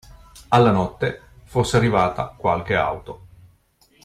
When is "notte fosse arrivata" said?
0.71-2.33